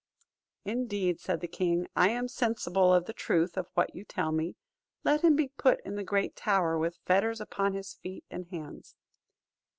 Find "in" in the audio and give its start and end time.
5.85-5.93